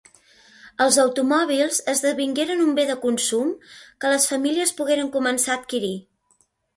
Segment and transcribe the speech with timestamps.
[0.85, 3.51] Els automòbils esdevingueren un bé de consum
[4.05, 5.93] que les famílies pogueren començar a adquirir.